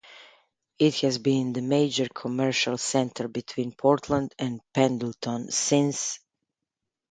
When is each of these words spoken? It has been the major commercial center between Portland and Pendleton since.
It 0.79 0.95
has 1.01 1.19
been 1.19 1.53
the 1.53 1.61
major 1.61 2.07
commercial 2.11 2.79
center 2.79 3.27
between 3.27 3.71
Portland 3.73 4.33
and 4.39 4.59
Pendleton 4.73 5.51
since. 5.51 6.19